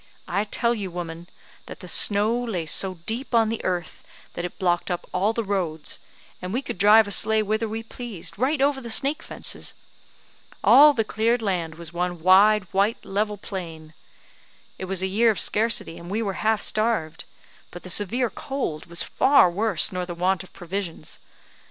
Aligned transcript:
I 0.27 0.45
tell 0.45 0.73
you, 0.73 0.89
woman, 0.89 1.29
that 1.67 1.79
the 1.79 1.87
snow 1.87 2.35
lay 2.35 2.65
so 2.65 2.95
deep 3.05 3.35
on 3.35 3.49
the 3.49 3.63
earth, 3.63 4.03
that 4.33 4.43
it 4.43 4.57
blocked 4.57 4.89
up 4.89 5.05
all 5.13 5.31
the 5.31 5.43
roads, 5.43 5.99
and 6.41 6.51
we 6.51 6.63
could 6.63 6.79
drive 6.79 7.07
a 7.07 7.11
sleigh 7.11 7.43
whither 7.43 7.69
we 7.69 7.83
pleased, 7.83 8.39
right 8.39 8.59
over 8.63 8.81
the 8.81 8.89
snake 8.89 9.21
fences. 9.21 9.75
All 10.63 10.93
the 10.95 11.03
cleared 11.03 11.43
land 11.43 11.75
was 11.75 11.93
one 11.93 12.19
wide 12.19 12.63
white 12.73 13.05
level 13.05 13.37
plain; 13.37 13.93
it 14.79 14.85
was 14.85 15.03
a 15.03 15.05
year 15.07 15.29
of 15.29 15.39
scarcity, 15.39 15.99
and 15.99 16.09
we 16.09 16.23
were 16.23 16.33
half 16.41 16.61
starved; 16.61 17.25
but 17.69 17.83
the 17.83 17.89
severe 17.91 18.31
cold 18.31 18.87
was 18.87 19.03
far 19.03 19.51
worse 19.51 19.91
nor 19.91 20.07
the 20.07 20.15
want 20.15 20.41
of 20.41 20.51
provisions. 20.51 21.19